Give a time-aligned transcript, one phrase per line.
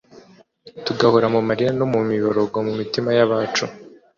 [0.85, 3.63] tugahora mu marira no mu miborogo mumitima yabcu